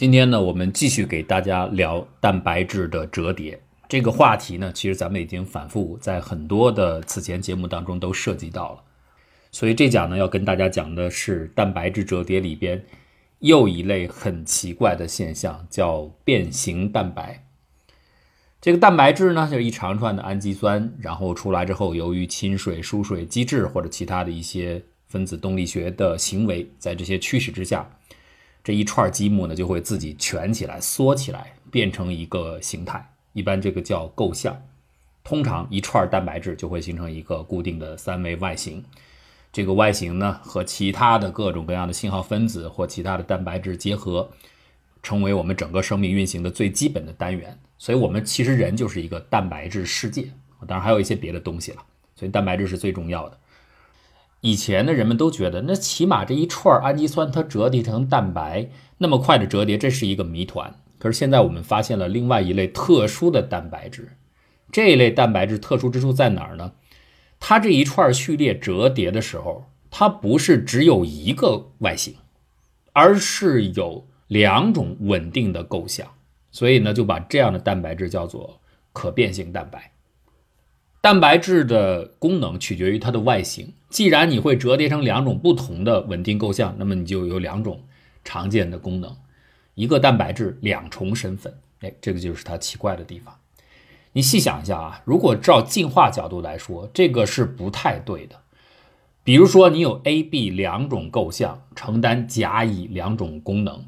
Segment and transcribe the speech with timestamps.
[0.00, 8.80] 今天呢，我们继续给大家聊蛋白质的折叠这个话题呢，其实咱们已经反复在很多的此前节目当中都涉及到了。
[9.52, 12.82] 所以这讲呢，要跟大家讲的是蛋白质折叠里边
[13.40, 17.44] 又一类很奇怪的现象，叫变形蛋白。
[18.58, 27.86] 这个蛋白质呢，就是一长串的氨基酸，然后出来之后，由于亲水、疏水机制或者其他的一些分子动力学的行为，在这些驱使之下。
[28.62, 33.12] 这一串积木呢，就会自己蜷起来、缩起来，变成一个形态。
[33.32, 34.60] 一般这个叫构象。
[35.22, 38.82] 通常一串蛋白质就会形成一个固定的三维外形。
[39.52, 44.30] 这个外形呢，和其他的各种各样的信号分子或其他的蛋白质结合，
[45.02, 47.58] 成为我们整个生命运行的最基本的单元。
[47.78, 50.30] 所以，我们其实人就是一个蛋白质世界。
[50.66, 51.82] 当然，还有一些别的东西了。
[52.14, 53.38] 所以，蛋白质是最重要的。
[54.40, 60.74] 以前的人们都觉得，那起码这一串氨基酸它折叠成蛋白那么快的折叠，这是一个谜团。
[60.98, 64.16] 可是现在我们发现了另外一类特殊的蛋白质，
[64.70, 66.72] 这一类蛋白质特殊之处在哪儿呢？
[67.38, 72.14] 它这一串序列折叠的时候，它不是只有一个外形，
[72.92, 76.06] 而是有两种稳定的构象，
[76.50, 78.60] 所以呢，就把这样的蛋白质叫做
[78.92, 79.92] 可变性蛋白。
[81.00, 83.72] 蛋白质的功能取决于它的外形。
[83.88, 87.80] 既然你会折叠成两种不同的稳定构象，那么你就有两种
[88.22, 89.16] 常见的功能：
[89.74, 91.58] 一个蛋白质两重身份。
[91.80, 93.34] 哎，这个就是它奇怪的地方。
[94.12, 98.36] 你细想一下啊，如果照进化角度来说，这个是不太对的。
[99.24, 103.86] 比如说，你有 A、B 两种构象，承担甲、乙两种功能。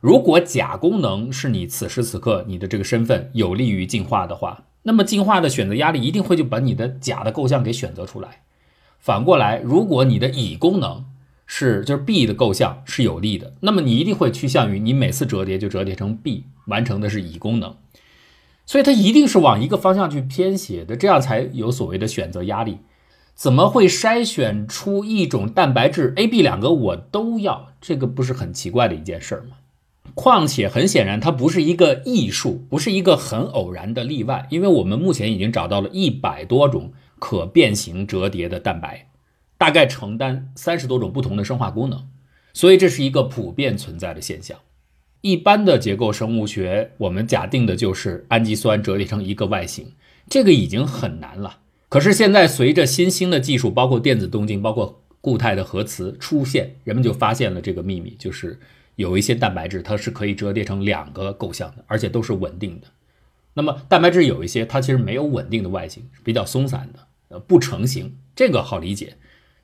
[0.00, 4.64] 如果甲功能是你此时此刻你的这个身份有利于进化的话。
[4.88, 8.40] 那么进化的选择压力一定会就把你的甲的构象给选择出来。
[8.98, 11.04] 反过来，如果你的乙功能
[11.44, 17.76] 是就是 B 的构象是有利的，那么你一定会趋向于你每次折叠就折叠成 B，完成的是乙功能。
[18.64, 22.78] 所以它一定是往一个方向去偏斜的，这样才有所谓的选择压力。
[23.34, 27.68] 怎么会筛选出一种蛋白质 A、B 两个我都要？
[27.78, 29.58] 这个不是很奇怪的一件事儿吗？
[30.14, 39.08] 况且很显然，它不是一个艺术，不是一个很偶然的例外，因为我们目前已经找到了一百多种可变形折叠的蛋白，
[39.56, 42.04] 大概承担三十多种不同的生化功能，
[42.52, 44.58] 所以这是一个普遍存在的现象。
[45.20, 49.92] 一般的结构生物学，我们假定的就是氨基酸折叠成一个外形，
[50.28, 51.58] 这个已经很难了。
[51.88, 58.58] 可是现在随着新兴的技术，包括电子动静，包括固态的核磁出现，人们就发现了这个秘密，就是。
[58.98, 62.88] 有一些蛋白质，它是可以折叠成两个构象的，而且都是稳定的。
[63.54, 66.98] 那么蛋白质有一些，它其实没有稳定的外形，比较松散的，
[67.28, 68.16] 呃，不成形。
[68.34, 69.14] 这个好理解，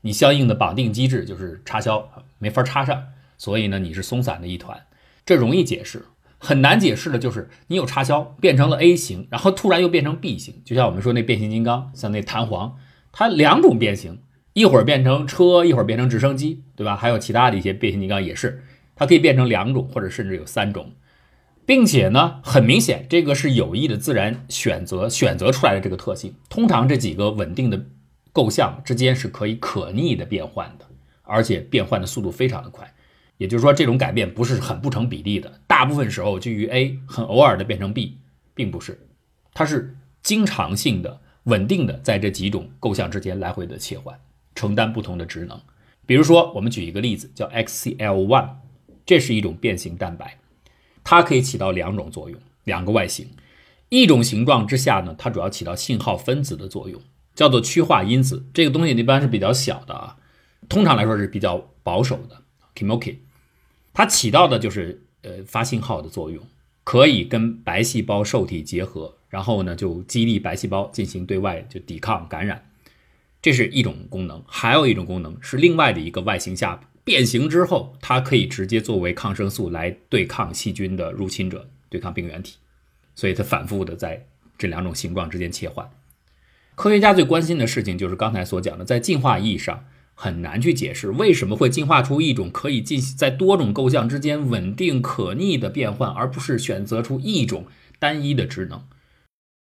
[0.03, 2.09] 你相应的绑定机制就是插销
[2.39, 4.81] 没法插上，所以呢，你是松散的一团。
[5.27, 6.05] 这容易解释，
[6.39, 10.63] 很难解释的就是你有插销变成了 A 型，然后突然又变成 B 型。
[10.65, 12.77] 就像我们说那变形金刚，像那弹簧，
[13.11, 14.21] 它两种变形，
[14.53, 16.95] 一会儿变成车，一会儿变成直升机，对吧？
[16.95, 18.63] 还有其他的一些变形金刚也是。
[18.97, 20.93] 它可以变成两种，或者甚至有三种，
[21.67, 26.35] 并且呢，很明显，这个是有意的自然选择选择出来的这个特性。
[26.49, 27.87] 通常这几个稳定的
[28.33, 30.85] 构象之间是可以可逆的变换的，
[31.23, 32.93] 而且变换的速度非常的快。
[33.37, 38.19] 也就是说，这种改变不是很不成比例的，大部分时候基于 A 很偶尔的变成 B，
[38.55, 39.09] 并不是，
[39.53, 44.17] 它是经常性的、稳定的在这几种构象之间来回的切换，
[44.55, 45.61] 承担不同的职能。
[46.07, 48.51] 比如说，我们举一个例子，叫 XCL1。
[49.07, 50.39] 这是一种变形蛋白，
[51.03, 53.29] 它可以起到两种作用，两个外形。
[53.91, 57.01] 一种形状之下呢，它主要起到信号分子的作用，
[57.35, 58.47] 叫做趋化因子。
[58.55, 60.17] 这个东西一般是比较小的啊，
[60.69, 62.43] 通常来说是比较保守的。
[62.75, 63.19] Kimoki，
[63.93, 66.43] 它起到的就是呃发信号的作用，
[66.83, 72.69] 可以跟白细胞受体结合，然后呢就激励白细胞进行对外就抵抗感染，
[73.43, 74.43] 这是一种功能。
[74.47, 76.81] 还有一种功能是另外的一个外形下。
[77.05, 82.57] 变形之后，它可以直接作为抗生素来对抗细菌的入侵者，对抗病原体，
[83.15, 85.89] 所以它反复的在这两种形状之间切换。
[86.75, 89.85] 科学家最关心的事情就是刚才所讲的，在进化意义上
[90.15, 97.67] 很难去解释为什么会进化出一种可以进行在多种构象之间稳定可逆的变换，而不是选择出一种
[97.99, 98.83] 单一的职能。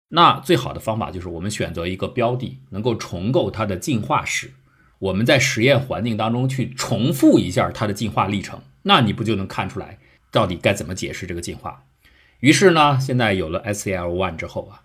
[0.09, 4.51] 那最好的方法就是我们选择一个标的，能够重构它的进化史。
[4.99, 9.99] 我们在实验环境当中去重复一下它的进化历程，那你不就能看出来
[10.31, 11.85] 到底该怎么解释这个进化？
[12.41, 14.83] 于是呢，现在有了 SCL1 之后啊，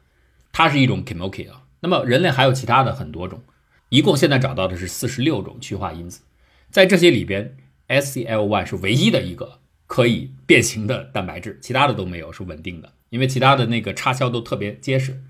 [0.51, 1.63] 它是一种 Kimoki 啊。
[1.81, 3.43] 那么人类还有其他的很多种，
[3.89, 6.21] 一共现在找到的是四十六种趋化因子，
[6.69, 7.57] 在这些里边
[7.89, 15.21] ，SCL1 是唯一的一个可以变形的蛋白质，其他的都没有是稳定的，因为其他的那个插销都特别结实，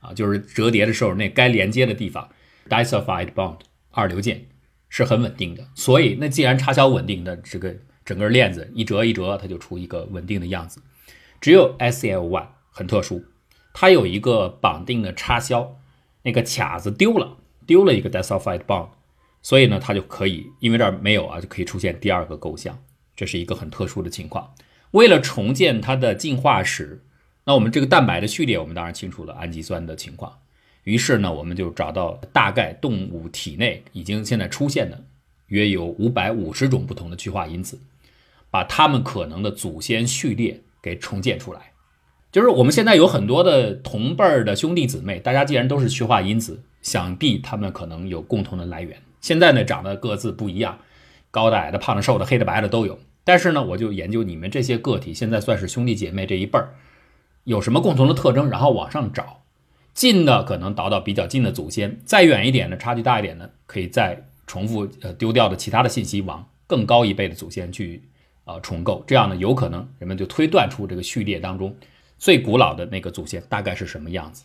[0.00, 2.28] 啊，就是折叠的时候那该连接的地方
[2.68, 3.60] ，disulfide bond
[3.94, 4.44] 二硫键
[4.88, 5.66] 是很稳定的。
[5.74, 7.74] 所以那既然插销稳定的，这个
[8.04, 10.82] 整个链子一折一折，它就出一个稳定的样子。
[11.40, 13.24] 只有 SL One 很特殊，
[13.72, 15.76] 它有一个绑定的插销，
[16.22, 17.36] 那个卡子丢了，
[17.66, 18.88] 丢了一个 disulfide bond，
[19.42, 22.78] 所以呢，它就可以因为这儿没有啊，就可以出现第二个构象。
[23.16, 24.54] 这是一个很特殊的情况。
[24.90, 27.04] 为了重建它的进化史，
[27.44, 30.40] 那我们这个蛋白的序列，我们当然清楚了氨基酸的情况。
[30.84, 35.02] 于是呢，我们就找到大概动物体内已经现在出现的
[35.48, 37.78] 约有五百五十种不同的去化因子，
[38.50, 41.72] 把它们可能的祖先序列给重建出来。
[42.30, 49.00] 就是我们现在有很多的同辈儿的兄弟姊妹，大家既然都是去化因子，想必他们可能有共同的来源。
[49.20, 50.78] 现在呢，长得各自不一样。
[51.30, 56.74] 高的、矮的、胖的、瘦的、黑的、白的都有，但是呢，我就研究你们这些个体，现在算是兄弟姐妹这一辈儿，
[57.42, 59.42] 有什么共同的特征，然后往上找，
[59.94, 68.02] 近的可能倒到比较近的祖先，再远一点的，差距大一点的，可以再重复呃丢掉的其他的信息往更高一辈的祖先去
[68.44, 71.74] 呃重构，这样呢，有可能人们就推断出这个序列当中
[72.18, 74.44] 最古老的那个祖先大概是什么样子。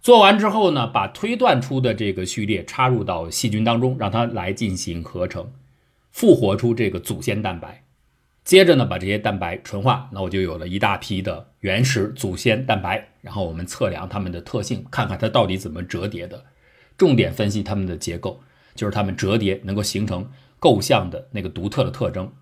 [0.00, 5.52] 做完之后呢，把推断出的这个序列插入到细菌当中，让它来进行合成。
[6.12, 7.82] 复活出这个祖先蛋白，
[8.46, 13.08] 接着呢，把这些蛋白纯化，那我就有了一大批的原始祖先蛋白。
[13.20, 16.44] 然后我们测量它们的特性，看看它到底怎么折叠的，
[16.96, 18.40] 重点分析它们的结构，
[18.76, 22.32] 就是它们折叠能够形成构象的那个独特的特征。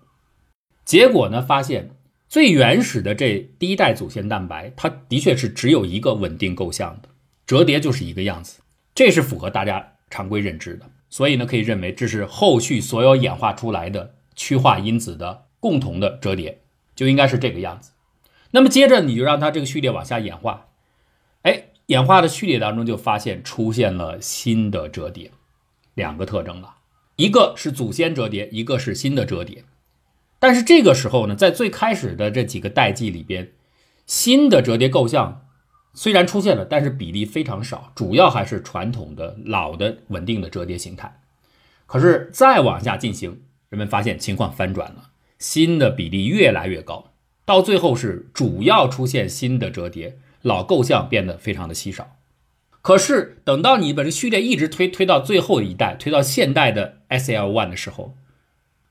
[0.85, 1.89] 结果呢，发现
[2.29, 7.09] 最原始的这第一代祖先蛋白，它的确是只有一个稳定构象的，
[7.47, 8.61] 折叠就是一个样子，
[8.93, 10.85] 这是符合大家常规认知的。
[11.09, 16.61] 所以呢，可以认为这是后续所有演化出来的趋化因子的共同的折叠，
[16.95, 17.89] 就应该是这个样子。
[18.51, 20.67] 那么接着你就让它这个序列往下演化，
[21.41, 25.31] 哎，演化的序列当中就发现出现了新的折叠，
[25.95, 26.75] 两个特征了，
[27.15, 29.63] 一个是祖先折叠，一个是新的折叠。
[30.37, 33.51] 但是这个时候呢，在最开始的这几个代际里边，
[34.05, 35.41] 新的折叠构象。
[35.97, 41.21] 虽然出现了，但是比例非常少，主要还是传统的老的稳定的折叠形态。
[41.85, 45.09] 可是再往下进行，人们发现情况翻转了，
[45.39, 47.11] 新的比例越来越高，
[47.45, 52.17] 到最后是主要出现新的折叠，老构象变得非常的稀少。
[52.81, 58.15] 可是等到你把这序列一直推推到最后一代，推到现代的 SL one 的时候，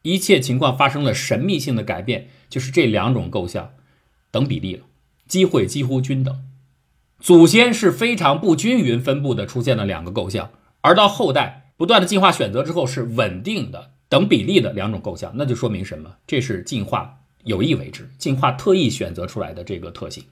[0.03, 3.75] 一切情况发生了神秘性的改变，就是这两种构象
[4.33, 4.85] 等比例了，
[5.29, 6.43] 机会几乎均等。
[7.21, 10.51] 祖先是非常不均匀分布的，出现了两个构象，
[10.83, 16.09] 而到后代不断的进化选择之后，是稳定的等比例的两种构象，那就说明什么？
[16.25, 20.23] 这是进化有意为之，进化特意选择出来的这个特性。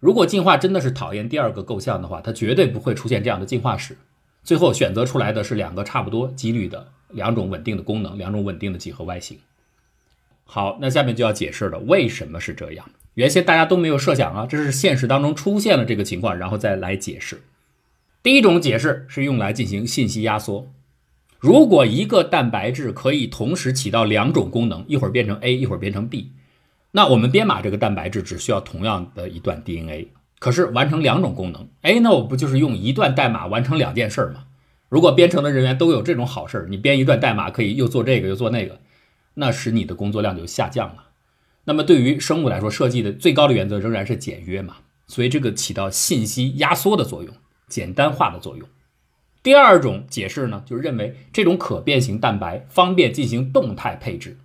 [0.00, 3.96] 如果进化真的是讨厌第二个构象的话，它绝对不会出现这样的进化史。
[4.44, 9.38] 最后选择出来的是两个差不多几率的两种稳定的功能，两种稳定的几何外形。
[10.44, 12.86] 好，那下面就要解释了，为什么是这样？
[13.14, 17.40] 原先大家都没有设想啊，这是现实当中出现了这个情况，然后再来解释。
[18.22, 20.70] 第一种解释是用来进行信息压缩。
[21.40, 26.32] 如果一个蛋白质可以同时起到两种功能，一会儿变成 A，一会儿变成 B，
[26.90, 34.44] 那我们编码这个蛋白质只需要同样的一段 DNA，可是完成两种功能，哎，那我不就是用一段代码完成两件事吗？
[34.90, 38.78] 如果编程的人员都有这种好事儿，你编一段代码可以又做这个又做那个，
[39.34, 41.04] 那使你的工作量就下降了。
[41.64, 44.76] 那么对于生物来说，设计的最高的原则仍然是简约嘛，
[45.06, 47.32] 所以这个起到信息压缩的作用，
[47.66, 48.68] 简单化的作用。
[49.42, 54.36] 第二种解释呢，就是认为这种可变形蛋白方便进行动态配置。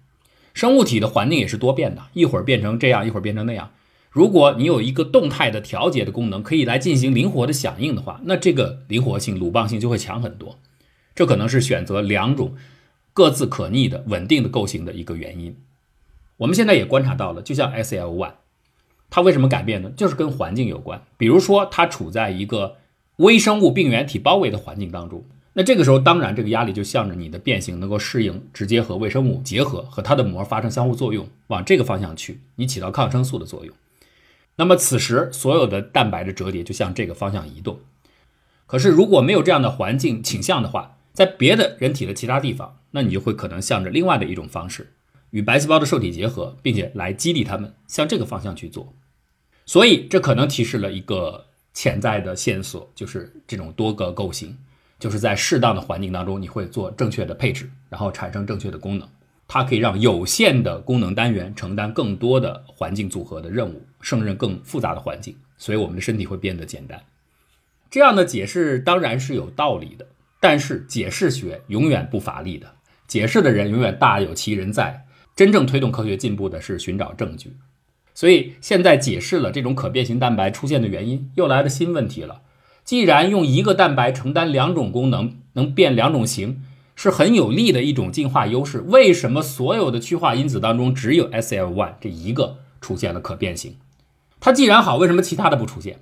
[0.53, 3.71] 生物体的环境也是多变的，一会儿变成这样，一会儿变成那样。
[4.09, 10.57] 如果你有一个动态的调节的功能，可以来进行灵活的响应的话，那这个灵活性、鲁棒性就会强很多。
[11.13, 12.55] 这可能是选择两种
[13.11, 15.57] 各自可逆的稳定的构型的一个原因。
[16.37, 18.31] 我们现在也观察到了，就像 SLY，
[19.09, 19.91] 它为什么改变呢？
[19.97, 21.03] 就是跟环境有关。
[21.17, 22.77] 比如说，它处在一个
[23.17, 33.73] 微生物病原体包围的环境当中，那这个时候当然这个压力就向着你的变形能够适应，直接和微生物结合，和它的膜发生相互作用，往这个方向去，你起到抗生素的作用。
[34.57, 37.79] 那么此时所有的蛋白的折叠就向这个方向移动。
[38.67, 44.91] 可是如果没有这样的环境倾向的话，在别的人体的其他地方，那你就会可能向着另外的一种方式。
[45.31, 48.93] 与白细胞的受体结合，并且来激励它们向这个方向去做，
[49.65, 54.57] 所以这可能提示了一个潜在的线索，就是这种多个构型，
[54.97, 59.07] 就是在适当的环境当中，你会做正确的配置，然后产生正确的功能。
[59.47, 66.99] 它可以让有限的功能单元承担更多的环境组合的任务，胜任更复杂的环境，所以我们的身体会变得简单。
[67.91, 70.07] 这样的解释当然是有道理的，
[70.39, 72.73] 但是解释学永远不乏力的，
[73.05, 75.05] 解释的人永远大有其人在。
[75.35, 77.53] 真正推动科学进步的是寻找证据。
[78.15, 82.41] 所以现在解释了这种可变形蛋白出现的原因，又来了新问题了。
[82.83, 86.63] 既然用一个蛋白承担两种功能，能变两种形，
[86.95, 93.75] 是很有利的一种进化优势，为什么所有的趋化因子当中只有 SL1 这一个出现了可变形？
[94.39, 95.99] 它既然好，为什么其他的不出现？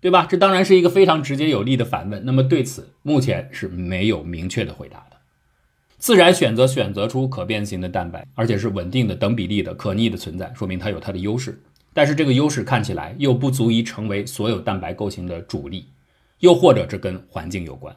[0.00, 0.26] 对吧？
[0.28, 2.24] 这当然是一个非常直接有力的反问。
[2.24, 5.06] 那么对此，目前是没有明确的回答。
[6.02, 11.62] 自然选择选择出可变形的蛋白，而且是稳定的等比例的可逆的存在，说明它有它的优势。
[11.92, 15.86] 但是这个优势看起来又不足以成为所有蛋白构型的主力，
[16.40, 17.94] 又或者这跟环境有关。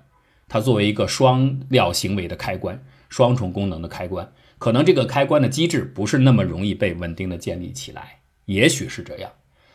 [0.47, 8.19] 它作为一个双料行为的开关，双重功能的开关，可能这个开关的机制不是那么容易被稳定的建立起来。
[8.45, 9.31] 也许是这样。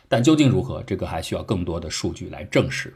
[0.07, 2.93] 但究竟如何，这个还需要更多的数据来证实。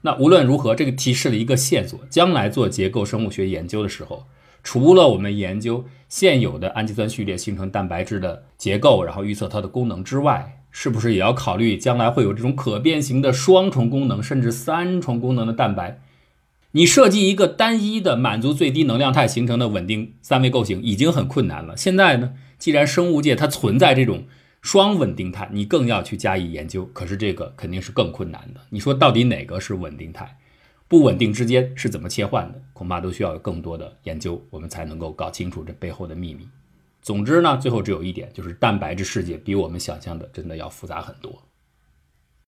[0.00, 4.26] 那无论如何，这个提示了一个线索：将来做结构生物学研究的时候，
[4.62, 16.00] 除了我们研究现有的氨基酸序列形成蛋白质的结构，然后预测它的功能之外，是不是也要考虑将来会有这种可变形的双重功能甚至三重功能的蛋白？
[16.72, 21.76] 你设计一个单一的满足最低能量态形成的稳定三维构型已经很困难了。
[21.76, 24.24] 现在呢，既然生物界它存在这种。
[24.62, 26.88] 双稳定态，你更要去加以研究。
[26.92, 28.60] 可是这个肯定是更困难的。
[28.70, 30.36] 你说到底哪个是稳定态？
[30.92, 32.60] 不稳定之间是怎么切换的？
[32.74, 36.46] 恐怕都需要有更多的研究，我们才能够搞清楚这背后的秘密。
[37.00, 41.42] 总之呢，最后只有一点，就是蛋白质世界比我们想象的真的要复杂很多。